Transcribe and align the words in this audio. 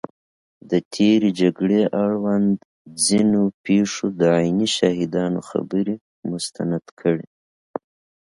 د 0.69 0.71
تېرې 0.93 1.29
جګړې 1.41 1.81
اړوند 2.03 2.51
ځینو 3.05 3.41
پېښو 3.65 4.05
د 4.19 4.21
عیني 4.37 4.67
شاهدانو 4.77 5.39
خبرې 5.49 5.95
مستند 6.31 6.85
کړي 6.99 7.27